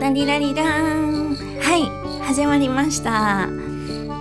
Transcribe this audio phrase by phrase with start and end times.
[0.00, 1.36] ラリラリラーン。
[1.60, 3.46] はい始まりました。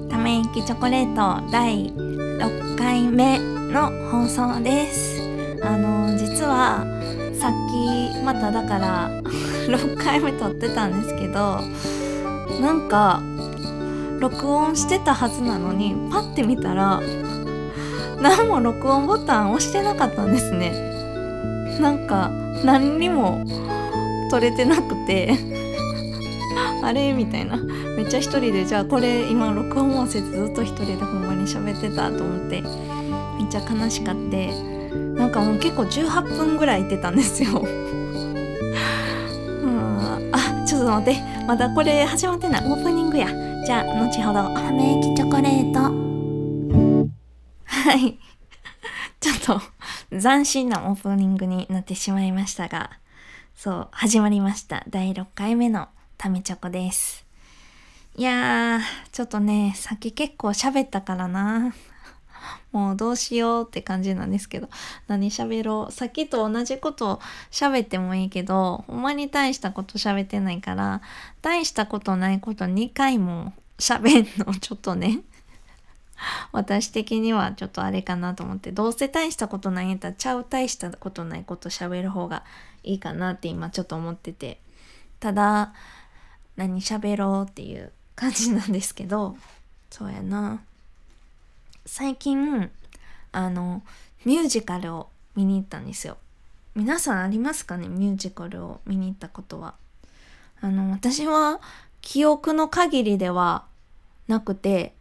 [0.09, 5.21] ため息チョコレート第6回目の放送です。
[5.63, 6.85] あの実は
[7.33, 9.09] さっきまただから
[9.71, 11.61] 6回目撮ってたんですけど
[12.59, 13.21] なんか
[14.19, 16.99] 録音してたはずなのにパッて見たら
[18.21, 20.73] 何も録音ボタン押してなかったんですね。
[21.79, 22.29] なんか
[22.65, 23.45] 何にも
[24.29, 25.68] 撮れてなくて。
[26.83, 27.13] あれ？
[27.13, 27.57] みたいな。
[27.57, 32.67] めっちゃ一人でじゃあこれ今録音もせずっと一人でほんまに喋ってたと思ってめ
[33.45, 34.53] っちゃ悲しかって
[35.15, 37.59] なんかもう結構18分ぐらい行ってたんですよ。
[37.61, 37.65] う
[39.67, 40.29] ん。
[40.31, 41.21] あちょっと待って。
[41.45, 42.65] まだこれ始まってない。
[42.65, 43.27] オープニングや。
[43.65, 45.79] じゃあ後ほどため息チョコレート
[47.65, 48.17] はい。
[49.19, 49.61] ちょっと
[50.17, 52.91] 斬新なオープニングになってしまいましたが
[53.55, 54.83] そう始まりました。
[54.89, 57.25] 第6回目のためチョコです。
[58.17, 61.73] いやーちょっとねさっき結構喋ったからな。
[62.73, 64.67] もうどうしようって感じなんですけど。
[65.07, 65.93] 何喋ろう。
[65.93, 67.21] さっきと同じこと
[67.51, 71.01] 喋ってもいいけどほんまに大したこと喋ってないから
[71.41, 74.53] 大したことないこと2回も喋んの。
[74.59, 75.21] ちょっとね。
[76.51, 78.73] 私的にはちょっとあれかなと思って。
[78.73, 82.43] どうせ大したことないんやったらちゃう大したことないこと喋る方が
[82.83, 84.59] いいかなって今ちょっと思ってて。
[85.21, 85.73] ただ
[86.59, 89.37] 何喋ろうっていう感じなんですけど
[89.89, 90.61] そうやな。
[91.85, 92.69] 最近
[93.31, 93.81] あの
[94.25, 95.07] ミュージカルを
[95.37, 96.17] 見に行ったんですよ。
[96.75, 99.75] 皆さんありますかねミュージカルを見に行ったことは。
[100.59, 101.61] あの私は
[102.01, 103.63] 記憶の限りでは
[104.27, 104.93] なくて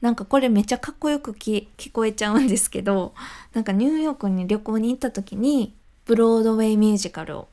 [0.00, 3.14] なんかこれめっちゃかっこよく聞こえちゃうんですけど
[3.54, 5.72] なんかニューヨークに旅行に行った時に
[6.04, 7.48] ブロードウェイミュージカルを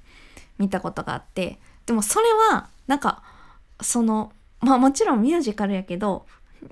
[0.57, 3.21] 見たことがあってでもそれはなんか
[3.81, 6.25] そのまあもちろんミュージカルやけど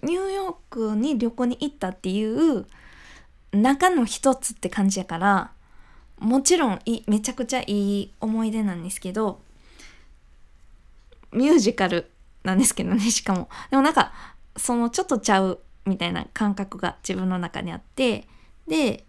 [0.03, 2.66] ニューヨークに旅行に行ったっていう
[3.51, 5.51] 中の一つって感じやから
[6.19, 9.41] もちろんいめちゃくちゃいい思い出なんですけど
[11.34, 12.09] ミュージカル
[12.44, 13.50] なんですけどねしかも。
[13.69, 14.13] でもなんか
[14.57, 18.28] そのちょっとちゃうみたいな感覚が自分の中にあって
[18.68, 19.06] で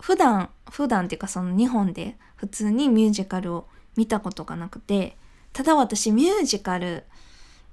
[0.00, 5.16] 普段普段っていうかその日本で普通にミュージカルを見たことがなくて
[5.52, 7.04] ただ私ミュージカル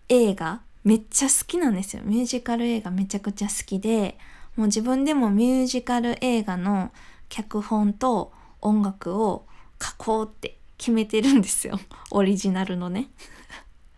[0.10, 2.04] 映画めっちゃ好きなんですよ。
[2.04, 4.18] ミュージカル映画めちゃくちゃ好きで
[4.56, 6.92] もう自分でもミュージカル映画の
[7.30, 9.46] 脚本と音楽を
[9.82, 11.80] 書こうって決めてるんですよ。
[12.12, 13.10] オリジナルのね。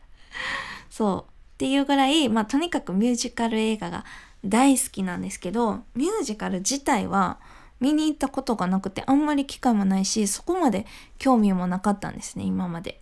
[0.90, 4.06] そうっていうぐらい、まあ、とにかくミュージカル映画が
[4.44, 7.40] 大好きなんですけどミュージカル自体は
[7.80, 10.86] 見に行ったことがなくてあんまり機会もないしそこまで
[11.18, 13.01] 興味もなかったんですね今まで。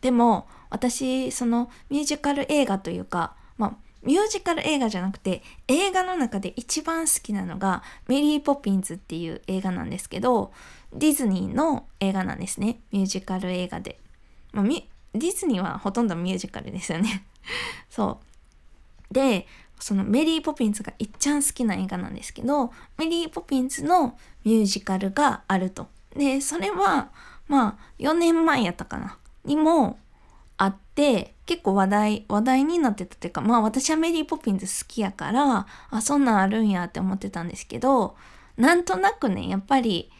[0.00, 10.52] でも私そのミュージカル映画というかまあミュージカル映画じゃなくて映画の中で一番好きなのがメリー・ポピンズっていう映画なんですけど
[10.92, 13.98] ディズニーの映画なんですねミュージカル映画で、
[14.52, 17.24] まあ、ディズニーはほとんどミュージカルですよね。
[17.90, 18.20] そ
[19.10, 19.14] う。
[19.14, 19.46] で
[19.80, 25.88] そのメリー・ポピンズがいっちゃん好きな映画なんですけどメリー・ポピンズのミュージカルがあると。
[26.14, 27.10] でそれは
[27.46, 29.18] まあ4年前やったかな。
[29.48, 29.98] にも
[30.58, 38.16] あって結構話題話題になってたっていうかまあ私はメリー・ポピンズ好きやからあそんなんあるんやって思ってたんですけど
[38.56, 40.10] なんとなくねやっぱり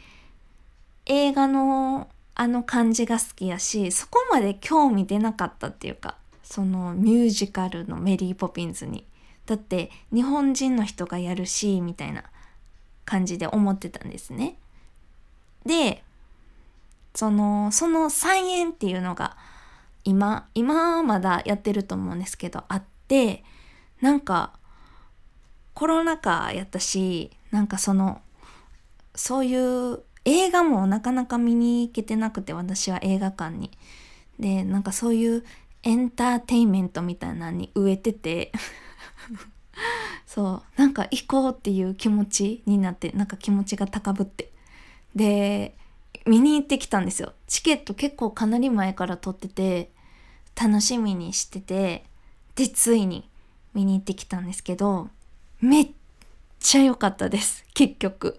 [1.07, 9.05] 映画のあの感じが好きやしそこまで興味出なかったっていうかそのミュージカルのメリー・ポピンズに
[9.45, 12.23] だって日本人の人がやるしみたいな
[13.05, 14.57] 感じで思ってたんですね。
[15.67, 16.05] で
[17.19, 19.37] そのその再演っていうのが
[20.05, 23.43] 今今まだやってると思うんですけどあって
[24.01, 24.53] なんか
[25.75, 28.23] コロナ禍やったしなんかその
[29.17, 33.73] そういう映画もなかなか見に行けてなくて私は映画館に。
[34.39, 35.45] でなんかそういう
[35.83, 38.53] エンターテインメントみたいなのに植えてて
[40.25, 44.53] そうなんか行こうっていう気持ちになってなんか気持ちが高ぶって
[45.17, 45.75] で
[46.29, 47.33] 見に行ってきたんですよ。
[47.47, 49.91] チケット結構かなり前から取ってて
[50.61, 52.05] 楽しみにしてて
[52.55, 53.27] でついに
[53.73, 55.09] 見に行ってきたんですけど
[55.61, 55.89] めっ
[56.61, 57.65] ちゃ良かったです。
[57.73, 58.39] 結局。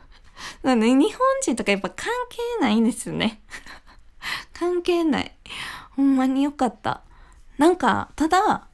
[0.62, 3.42] なので日本人とかやっぱ関係ないんですよね。
[4.54, 5.32] 関係ない。
[5.96, 7.02] ほんまに良かった。
[7.58, 8.68] なんかただ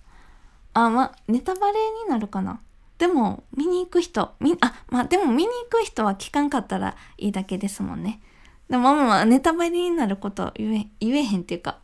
[0.75, 2.61] あまネタバレになるかな。
[2.99, 8.21] でも見に行く人みあまあでも見に行く人は聞かんかったらいいだけですもんね。
[8.69, 11.79] でもまあネタバレになること言え言えへんっていうか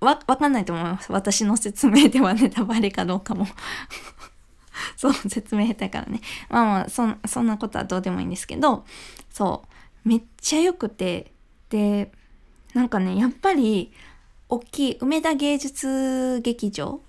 [0.00, 1.12] わわかんないと思います。
[1.12, 3.46] 私の説明ではネタバレかどうかも。
[4.96, 6.20] そう説明下手からね。
[6.48, 8.84] まあまあそそんなことはどうでもいいんですけど
[9.30, 9.64] そ
[10.04, 11.32] うめっちゃ良くて
[11.68, 12.10] で
[12.74, 13.92] なんかねやっぱり
[14.48, 17.00] 大きい梅田芸術劇場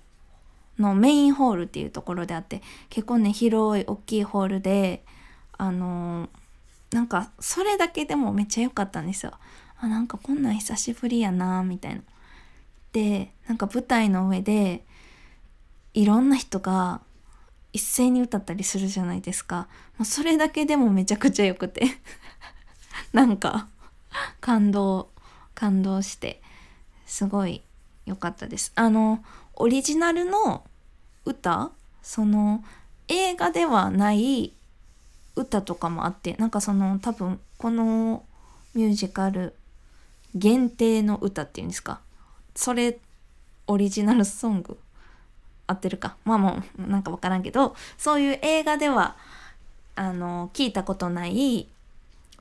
[0.78, 5.04] のメインホールっていうところであって結構ね広い大きいホールで
[5.56, 6.28] あのー、
[6.94, 9.32] なんかそれだけでもめっちゃ良かったんですよ。
[9.80, 12.02] あなんかこんなん久しぶりやなみたいな。
[12.92, 14.84] でなんか舞台の上で
[15.92, 17.00] いろんな人が
[17.72, 19.66] 一斉に歌ったりするじゃないですか。
[19.98, 21.84] もうそれだけでもめちゃくちゃ良くて
[23.12, 23.66] なんか
[24.40, 25.10] 感動
[25.56, 26.40] 感動して
[27.06, 27.62] すごい
[28.06, 28.70] 良かったです。
[28.76, 29.24] あの
[29.54, 30.62] オリジナルの
[31.24, 32.62] 歌その
[33.08, 34.52] 映画ではない
[35.36, 38.24] 歌とかもあってなんかその多分この
[38.74, 39.54] ミュージカル
[40.34, 42.00] 限定の歌っていうんですか。
[42.54, 42.98] それ
[43.66, 44.78] オリジナルソング
[45.66, 46.16] 合ってるか。
[46.24, 49.16] まあもうなんか分からんけどそういう映画では
[49.96, 51.68] あの聞いたことない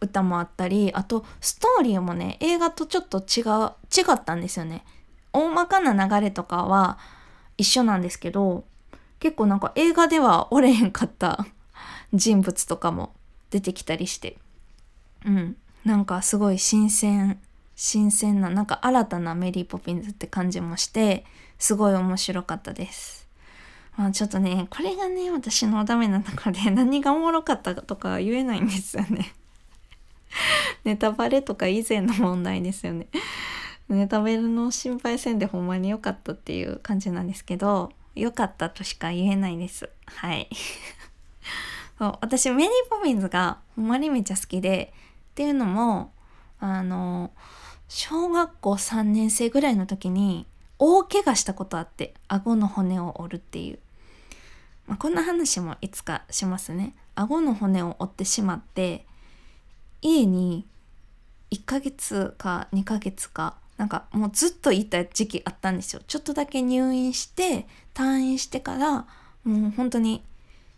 [0.01, 4.83] 歌もあったりあとストーリーもね映画とちょっと違う違ったんですよね。
[5.31, 6.97] 大まかな流れとかは
[7.57, 8.63] 一緒なんですけど
[9.19, 11.45] 結構なんか映画ではおれへんかった
[12.13, 13.13] 人物とかも
[13.49, 14.37] 出てきたりして
[15.25, 15.55] うん
[15.85, 17.39] なんかすごい新鮮
[17.75, 21.25] 新鮮ななんか新たなメリーポピンズって感じもして
[21.57, 23.27] すごい面白かったです。
[23.97, 29.33] まあちょっとねこれがね私のダメなところで 何がおもろかったとか言えないんですよね。
[30.83, 33.07] ネタバレとか以前の問題ですよね。
[33.89, 39.89] ネタバレの心配せんでほんまに良かったっていう感じなんですけど良かったとしか言えないです。
[40.05, 40.49] はい
[41.97, 44.93] そう私メリーポピンズがほんまにめっちゃ好きで
[45.31, 46.11] っていうのも
[46.59, 47.31] あの
[47.87, 50.47] 小学校3年生ぐらいの時に
[50.79, 53.79] 大怪我したことあって顎の骨を折るっていう、
[54.87, 56.95] まあ、こんな話もいつかしますね。
[57.15, 59.05] 顎の骨を折ってしまって
[60.01, 60.65] 家に
[61.51, 66.01] 1ヶ月か2ヶ月かなんかもうずっといた時期あったんですよ。
[66.07, 69.05] ちょっとだけ入院して退院してから
[69.43, 70.23] もう本当に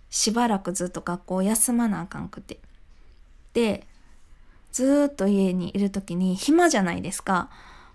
[0.10, 2.60] しばらくずっと学校休まなあかんくて
[3.54, 3.86] で
[4.72, 7.50] ずっと家にいる時に暇じゃないですか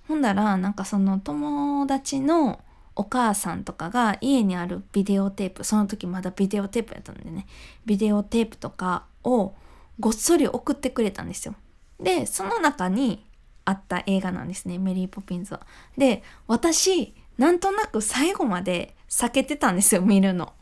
[0.09, 2.61] ほんだらなんかその友達の
[2.97, 7.47] お母さんとかが家にあるビデオテープその時まだビデオテープやったんでね
[7.87, 9.55] ビデオテープとかを
[9.99, 11.55] ごっそり送ってくれたんですよ
[12.01, 13.25] でその中に
[13.65, 15.61] あった映画なんですねメリー・ポピンズは。
[15.97, 20.53] で私なんとなく最後まで避けてたんですよ見るの。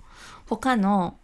[0.46, 1.16] 他の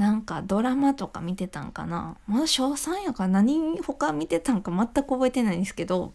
[0.00, 2.16] なんかドラマとか見てたんかな？
[2.26, 6.14] まだ小3やから何他見てたんか全く覚えてないんですけど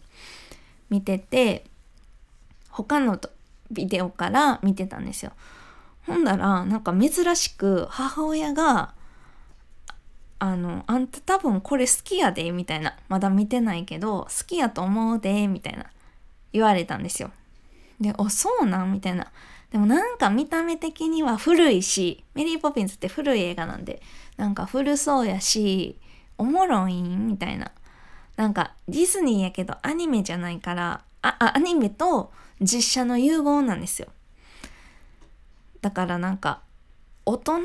[0.90, 1.64] 見てて
[2.68, 3.20] 他の
[3.70, 5.30] ビデオから見てたんですよ。
[6.04, 8.92] ほんだらなんか珍しく母親が
[10.38, 12.94] あの、あんた多分これ好きやで、みたいな。
[13.08, 15.86] まだ見てないけど、好きやと思うで、みたいな。
[16.52, 17.30] 言われたんですよ。
[17.98, 18.92] で、お、そうなん？
[18.92, 19.32] みたいな。
[19.70, 24.00] でもなんか見た目的には古いし、メリーポピンズって古い映画なんで、
[24.36, 25.98] なんか古そうやし、
[26.38, 27.72] おもろいんみたいな。
[28.36, 32.30] なんかディズニーやけどアニメじゃないから、あ、あアニメと
[32.60, 34.08] 実写の融合なんですよ。
[35.80, 36.60] だからなんか
[37.24, 37.58] 大人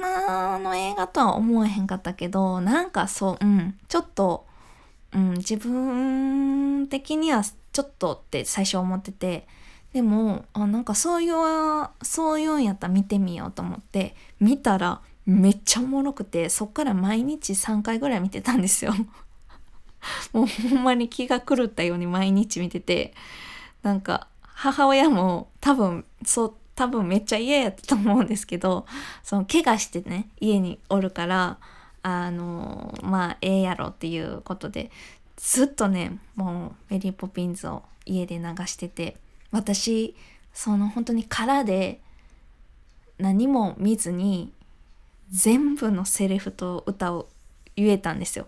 [0.59, 4.45] の映画とは思えへんかったけどなんかそううんちょっと、
[5.13, 9.47] うん、自分的にはちょっとって最初思ってて
[9.93, 11.33] でもあなんかそういう
[12.01, 18.93] そういうんやったら見てみようと思って見たらめっちゃおもろくてそっから毎日3回ぐらい見てたんですよ。
[20.33, 23.13] もうほんまに気が狂ったように毎日見てて
[23.83, 28.87] なんか母親も多分そう多分めっちゃ嫌やったと思うんですけど
[29.23, 31.59] その怪我してね家におるから
[32.01, 34.89] あのまあええやろっていうことで
[35.37, 39.17] ずっとねもうメリー・ポピンズを家で流してて
[39.51, 40.15] 私
[40.53, 42.01] その本当に空で
[43.17, 44.51] 何も見ずに
[45.29, 47.27] 全部のセリフと歌を
[47.75, 48.47] 言えたんですよ。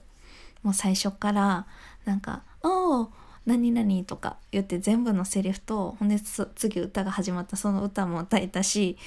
[0.63, 1.65] もう最初から
[2.05, 3.12] なんか「おお
[3.45, 6.17] 何々とか言って全部のセリフとほんで
[6.55, 8.98] 次歌が始まったその歌も歌えたし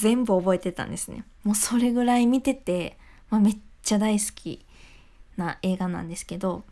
[0.00, 2.96] 全部覚えてたんですねもうそれぐらい見てて、
[3.30, 4.64] まあ、めっちゃ大好き
[5.36, 6.62] な映画なんですけど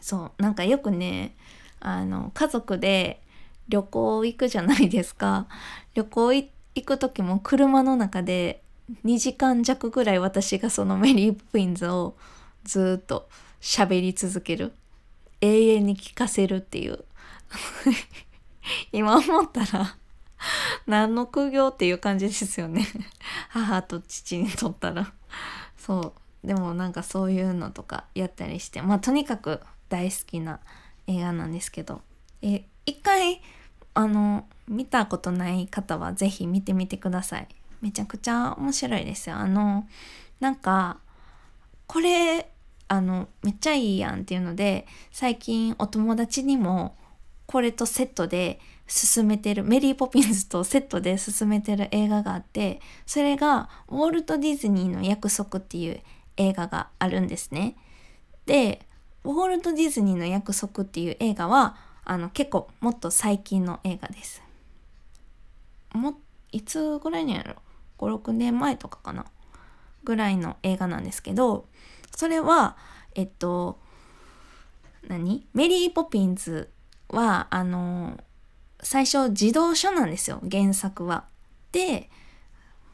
[0.00, 1.34] そうなんかよくね
[1.80, 3.20] あの家族で
[3.68, 5.46] 旅行行くじゃないですか。
[5.94, 6.50] 旅行行
[6.84, 8.62] く時も車の中で
[9.04, 12.16] 2時間弱ぐらい私がそのメリー・ポピンズを
[12.64, 13.28] ずっと
[13.60, 14.72] 喋り続ける。
[15.40, 17.04] 永遠に聞かせるっていう。
[18.92, 19.96] 今思ったら
[20.86, 22.86] 何の苦行っていう感じですよね。
[23.50, 25.12] 母と父にとったら。
[25.76, 26.46] そう。
[26.46, 30.60] でもなんかそういうのとかやったりしてまあとにかく大好きな
[31.08, 32.02] 映画なんですけど。
[32.42, 33.42] え一回
[33.96, 37.48] あの見たことない方は是非見てみてください
[37.80, 39.88] めちゃくちゃ面白いですよあの
[40.38, 40.98] なんか
[41.86, 42.50] これ
[42.88, 46.94] あのめっちゃいいやんっていうので最近お友達にも
[47.46, 56.00] これとセットで進めてるメリー・ポピンズとセットで進めてる映画があってそれがウォルト・ディズニーの約束っていう
[56.36, 57.76] 映画があるんですね。
[58.44, 58.86] で
[59.24, 64.42] ウォルト・ディズニーの約束っていう映画はあの結構もっと最近の映画です。
[65.92, 66.14] も
[66.52, 67.56] いつぐらいにやろ
[67.98, 69.26] ？56年前とかかな？
[70.04, 71.66] ぐらいの映画なんですけど
[72.14, 72.76] それは
[73.16, 73.80] えっと
[75.08, 75.46] 何？
[75.52, 76.70] メリー・ポピンズ
[77.08, 78.16] はあの
[78.80, 81.24] 最初児童書なんですよ原作は。
[81.72, 82.08] で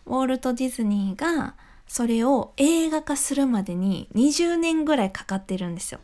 [0.06, 1.54] ウォルト・ディズニーが
[1.86, 6.00] それを映画化するまでに20年ぐらいかかってるんですよ。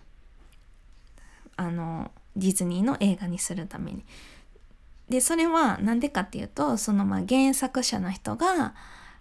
[1.56, 4.04] あのディズニーの映画にするために。
[5.08, 8.74] でそれは何でかっていうとそのまあ原作者の人が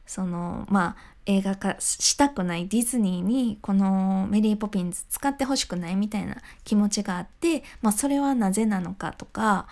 [0.06, 9.68] そのまあ映画化したくないディズニーにこのメリー・ポピンズ使ってほしくないみたいな気持ちがあって、まあ、それはなぜなのかとか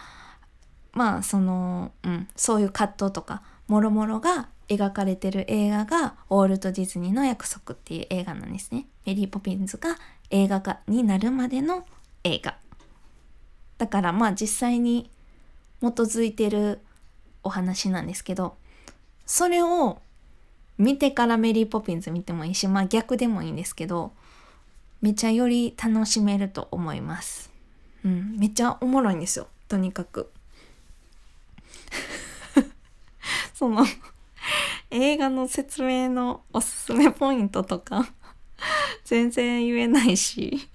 [0.92, 8.88] まあその、うん、そういう葛藤とかもろもろが描かれてる映画が「ウォルト・ディズニーの約束」っていう映画なんですね。
[9.06, 9.98] メリー・ポピンズが
[10.30, 11.86] 映画化になるまでの
[12.24, 12.58] 映画。
[13.78, 15.10] だからまあ実際に
[15.82, 16.80] 基づいてる
[17.44, 18.56] お話なんですけど
[19.26, 20.00] それを
[20.78, 24.12] 見てからメリー・ポピンズ見てもいいしまあ逆でもいいんですけど
[25.02, 27.52] めちゃより楽しめると思います。
[28.04, 30.32] うん、めっちゃおもろいんですよとにかく。
[33.54, 33.86] その
[34.92, 38.08] 映画の説明のおすすめポイントとか
[39.04, 40.70] 全然言えないし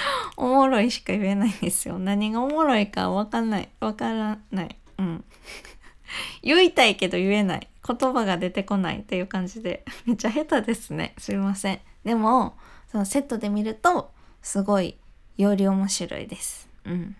[0.36, 1.98] おもろいしか言えないんですよ。
[1.98, 3.68] 何がおもろいかわかんない。
[3.80, 4.76] わからない。
[4.98, 5.24] うん。
[6.42, 7.68] 言いたいけど言えない。
[7.86, 9.84] 言葉が出てこないっていう感じで。
[10.04, 11.14] めっちゃ下手ですね。
[11.18, 11.80] すいません。
[12.04, 12.56] でも、
[12.90, 14.12] そのセットで見ると、
[14.42, 14.96] すごい、
[15.36, 16.68] より面白いです。
[16.84, 17.16] うん。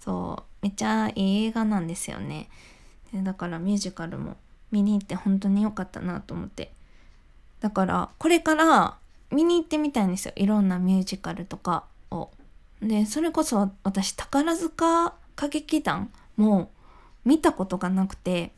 [0.00, 0.52] そう。
[0.62, 2.48] めっちゃいい映画なんですよね。
[3.12, 4.36] でだからミュージカルも
[4.70, 6.72] 見に行って本当に良かったなと思って。
[7.60, 8.96] だから、これから
[9.32, 10.32] 見に行ってみたいんですよ。
[10.36, 11.84] いろんなミュージカルとか。
[12.10, 12.30] を。
[12.80, 16.70] でそれこそ私宝塚歌劇団も
[17.24, 18.52] 見たことがなくて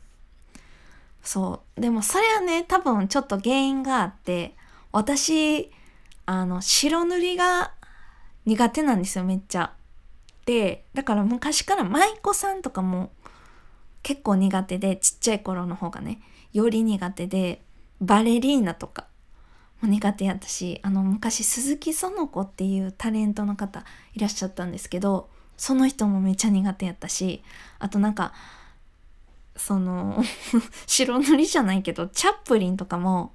[1.21, 4.55] そうでもそれはね多分ちょっと原因があって
[4.91, 5.71] 私
[6.25, 7.71] あの白塗りが
[8.45, 9.73] 苦手なんですよめっちゃ。
[10.45, 13.11] でだから昔から舞妓さんとかも
[14.03, 16.21] 結構苦手でちっちゃい頃の方がね
[16.53, 17.63] より苦手で
[17.99, 19.07] バレリーナとか
[19.85, 27.43] 苦手やったしあの昔鈴木園子っていうタレントの方いらっしゃったんですけどその人もめっちゃ苦手やったし
[27.79, 28.33] あとなんか
[29.55, 30.23] その
[30.85, 33.33] 白塗りじゃないけどチャップリンとかも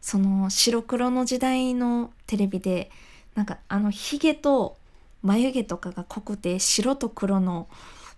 [0.00, 2.90] その白黒の時代のテレビで
[3.34, 4.76] なんかあのヒゲと
[5.22, 7.68] 眉毛とかが濃くて白と黒の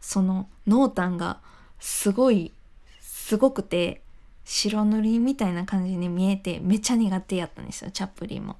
[0.00, 1.40] その濃淡が
[1.80, 2.52] すごい
[3.00, 4.02] すごくて
[4.50, 8.54] 白塗りみたいな感じに見えてめっちゃ苦手やったんですよチャップリンも。
[8.54, 8.56] っ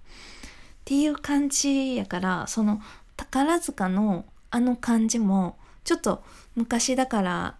[0.85, 2.83] ていう感じやからその
[3.16, 6.23] 宝塚のあの感じもちょっと
[6.57, 7.57] 昔だから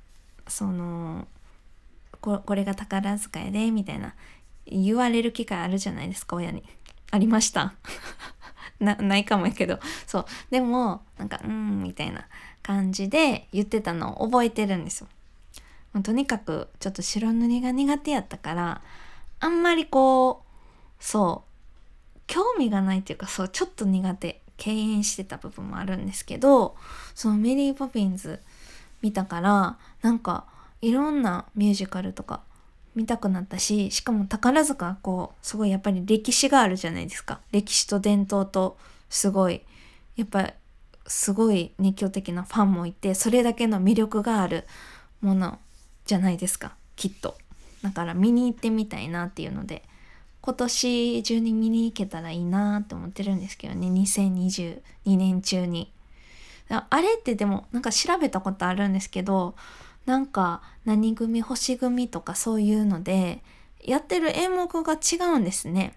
[0.47, 1.27] その
[2.21, 4.15] ここれが宝塚やでみたいな
[4.67, 6.63] 言われる機会あるじゃないですか親に。
[7.11, 7.73] ありました
[8.79, 12.27] なないかもやけどそうでもなんかうんみたいな
[12.63, 15.09] 感じで言ってたのを覚えてるんですよ。
[16.03, 18.83] とにかくちょっと白塗りが苦手やったから
[19.41, 21.45] あんまりこうそ
[22.17, 26.77] う興味がないっていうかそうちょっと苦手敬遠してた部分もあるんですけど
[27.15, 28.41] そのメリー・ポピンズ
[29.03, 30.45] 見たからなんか
[30.83, 32.43] いろんなミュージカルとか
[32.95, 37.41] 見たくなったししかも宝塚こうすごいやっぱり歴史があるじゃないですか。
[37.53, 38.77] 歴史と伝統と
[39.09, 39.63] すごい
[40.17, 40.53] やっぱ
[41.07, 44.67] すごい熱狂的なファンもいてそれだけの魅力がある
[45.21, 45.59] もの
[46.09, 47.37] じゃないですかきっと。
[47.83, 49.85] だから見に行ってみたいなっていうので
[50.41, 55.93] 今年中に見に行けたらいいなって思ってるんですけどね2022年中に。
[56.71, 59.55] あれってでもなんか調べたことあるんですけど
[60.07, 63.43] なんか何組星組とかそういうので
[63.85, 65.95] やってる演目が違うんですね。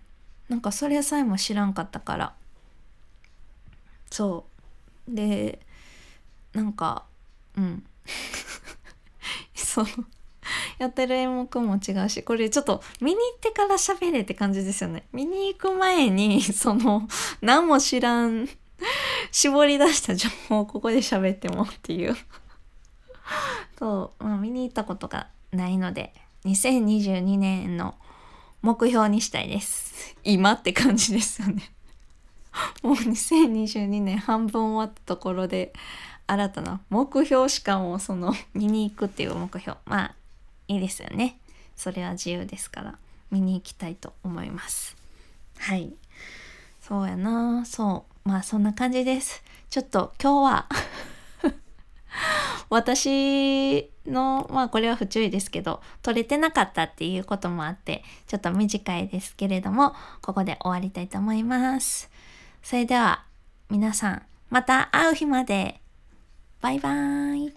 [0.50, 2.34] なんかそれさえも知らんかったから。
[4.10, 4.46] そ
[5.10, 5.16] う。
[5.16, 5.60] で
[6.54, 7.06] なんか
[7.58, 7.84] うん。
[9.72, 9.88] その
[10.80, 15.06] やってる演目も違うしこれちょっと見に行ってから喋れって感じですよね。
[15.14, 17.08] 見に行く前にその
[17.42, 18.50] 何も知らん
[19.32, 22.16] 絞り出した情報をここで喋ってもっていう。
[23.80, 26.14] そう、まあ、見に行ったことがないので
[26.46, 27.96] 2022年の
[28.62, 30.16] 目標にしたいです。
[30.24, 31.72] 今って感じですよね。
[32.84, 35.72] もう2022年半分終わったところで
[36.32, 39.78] 新たな目標しかもその 見に行くっていう目標。
[39.86, 40.16] まあ
[40.70, 41.38] いいですよね。
[41.76, 42.98] それは自由ですから
[43.32, 44.96] 見に行きたいと思います。
[45.58, 45.94] はい。
[46.80, 47.66] そうやな。
[47.66, 48.30] そう。
[48.30, 49.44] まあそんな感じです。
[49.70, 50.70] ちょっと今日は
[52.70, 62.10] 私のまあこれは不注意ですけど撮れてなかったっていうこともあってちょっと短いですけれどもここで終わりたいと思います。
[62.64, 63.26] それでは
[63.70, 65.81] 皆さんまた会う日まで。
[66.62, 66.90] バイバ
[67.36, 67.52] イ。